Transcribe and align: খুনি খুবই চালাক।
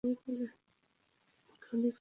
খুনি 0.03 0.15
খুবই 0.19 0.45
চালাক। 1.47 1.89